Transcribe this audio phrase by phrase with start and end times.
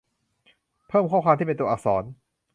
[0.87, 2.03] เพิ่มข้อความที่เป็นตัวอักษร